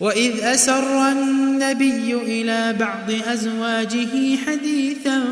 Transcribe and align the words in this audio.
وإذ 0.00 0.40
أسر 0.40 1.08
النبي 1.08 2.14
إلى 2.14 2.72
بعض 2.72 3.10
أزواجه 3.32 4.36
حديثا 4.46 5.24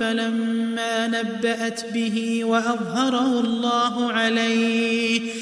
فلما 0.00 1.06
نبأت 1.06 1.84
به 1.94 2.40
وأظهره 2.44 3.40
الله 3.40 4.12
عليه 4.12 5.32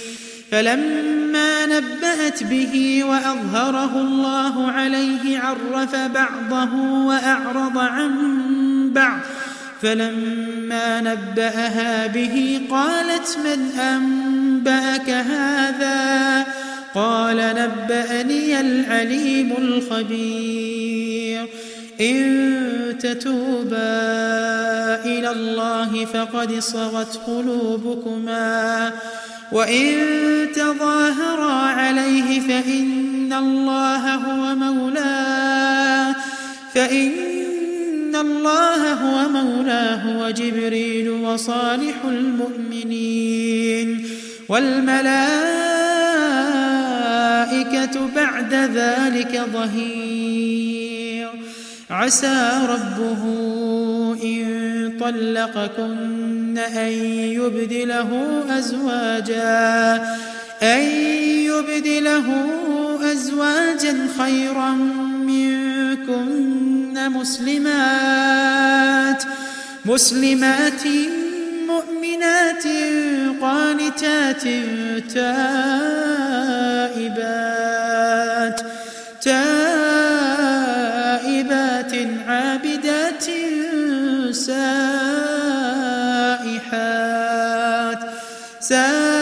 فلما 0.51 1.67
نبأت 1.67 2.43
به 2.43 3.05
وأظهره 3.05 4.01
الله 4.01 4.71
عليه 4.71 5.39
عرف 5.39 5.95
بعضه 5.97 6.75
وأعرض 7.07 7.79
عن 7.79 8.13
بعض 8.93 9.21
فلما 9.83 11.01
نبأها 11.01 12.07
به 12.07 12.61
قالت 12.71 13.39
من 13.45 13.81
أنبأك 13.81 15.11
هذا 15.11 15.86
قال 16.97 17.37
نبأني 17.37 18.61
العليم 18.61 19.55
الخبير. 19.59 21.47
إن 22.01 22.97
تتوبا 23.01 23.77
إلى 25.05 25.31
الله 25.31 26.05
فقد 26.05 26.59
صغت 26.59 27.21
قلوبكما. 27.27 28.93
وإن 29.53 29.95
تظاهرا 30.55 31.53
عليه 31.53 32.41
فإن 32.41 33.33
الله 33.33 34.15
هو 34.15 34.55
مولاه. 34.55 36.15
فإن 36.75 38.17
الله 38.17 38.93
هو 38.93 39.29
مولاه 39.29 40.27
وجبريل 40.27 41.11
وصالح 41.11 42.05
المؤمنين. 42.05 44.09
والملائكة 44.49 45.96
بعد 48.17 48.55
ذلك 48.55 49.43
ظهير. 49.53 51.29
عسى 51.91 52.51
ربه 52.69 53.23
إن 54.25 54.47
طلقكن 55.01 56.59
أن 56.59 56.93
يبدله 57.13 58.43
أزواجا 58.59 60.17
أن 60.63 60.81
يبدله 61.47 62.47
أزواجا 63.13 64.09
خيرا 64.19 64.71
منكن 65.27 67.11
مسلمات 67.13 68.57
مسلمات 69.85 70.87
مؤمنات 71.67 72.65
قانتات 73.41 74.43
تائبات. 75.15 76.17
سائحات 84.33 84.67
سائحات 88.61 89.17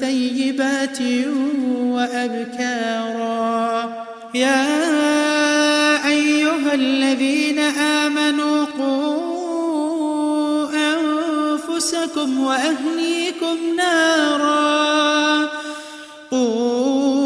ثيبات 0.00 0.98
وأبكارا. 1.76 3.66
يا 4.34 4.66
أيها 6.06 6.74
الذين 6.74 7.58
آمنوا 7.58 8.64
قوا 8.78 10.68
أنفسكم 10.72 12.40
وأهليكم 12.40 13.56
نارا. 13.76 15.48
قوا 16.30 17.25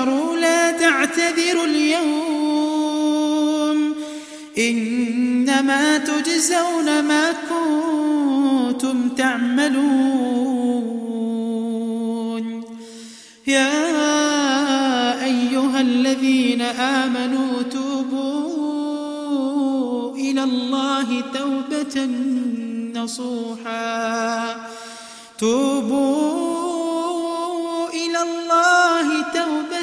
كفروا 0.00 0.36
لا 0.36 0.70
تعتذروا 0.70 1.64
اليوم. 1.64 3.14
إنما 4.58 5.98
تجزون 5.98 7.04
ما 7.04 7.32
كنتم 7.50 9.08
تعملون. 9.08 9.80
يا 13.46 15.24
أيها 15.24 15.80
الذين 15.80 16.62
آمنوا 16.62 17.62
توبوا 17.62 18.96
إلى 20.16 20.42
الله 20.44 21.20
توبة 21.34 22.10
نصوحا. 22.94 24.56
توبوا 25.38 26.49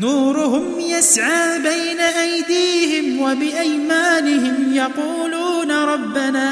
نورهم 0.00 0.80
يسعى 0.80 1.58
بين 1.58 2.00
أيديهم 2.00 3.20
وبأيمانهم 3.20 4.74
يقولون 4.74 5.70
ربنا 5.70 6.50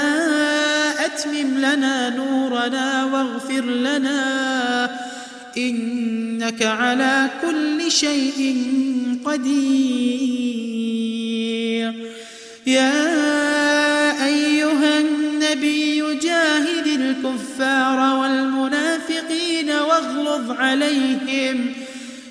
أتمم 1.05 1.59
لنا 1.59 2.11
نورنا 2.11 3.05
واغفر 3.05 3.65
لنا 3.65 4.91
إنك 5.57 6.63
على 6.63 7.31
كل 7.43 7.91
شيء 7.91 8.67
قدير. 9.25 10.73
يا 12.67 14.25
أيها 14.27 15.01
النبي 15.01 16.15
جاهد 16.23 16.87
الكفار 16.87 18.19
والمنافقين 18.19 19.71
واغلظ 19.71 20.51
عليهم. 20.51 21.73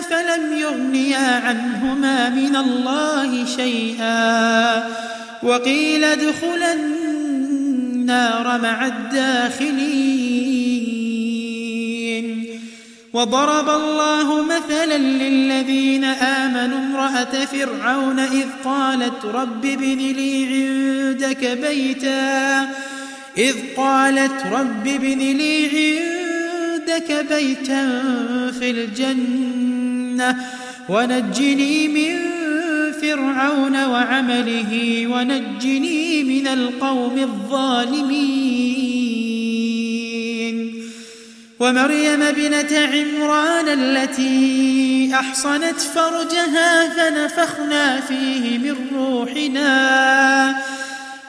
فلم 0.00 0.58
يغنيا 0.58 1.42
عنهما 1.44 2.28
من 2.28 2.56
الله 2.56 3.46
شيئا 3.56 4.88
وقيل 5.42 6.04
ادخلا 6.04 6.72
النار 6.72 8.60
مع 8.62 8.86
الداخلين. 8.86 10.04
وضرب 13.12 13.68
الله 13.68 14.42
مثلا 14.42 14.98
للذين 14.98 16.04
آمنوا 16.04 16.78
امرأة 16.78 17.44
فرعون 17.44 18.18
إذ 18.18 18.46
قالت 18.64 19.24
رب 19.24 19.64
ابن 19.64 19.98
لي 19.98 20.46
عندك 20.46 21.58
بيتا. 21.68 22.68
إذ 23.38 23.54
قالت 23.76 24.46
رب 24.52 24.86
ابن 24.86 25.18
لي 25.18 26.13
عندك 26.88 27.26
بيتا 27.32 28.02
في 28.58 28.70
الجنة 28.70 30.36
ونجني 30.88 31.88
من 31.88 32.18
فرعون 33.02 33.84
وعمله 33.84 35.06
ونجني 35.06 36.24
من 36.24 36.46
القوم 36.46 37.18
الظالمين. 37.18 38.44
ومريم 41.60 42.22
ابنة 42.22 42.78
عمران 42.78 43.68
التي 43.68 45.10
أحصنت 45.14 45.80
فرجها 45.80 46.88
فنفخنا 46.88 48.00
فيه 48.00 48.58
من 48.58 48.76
روحنا. 48.94 50.73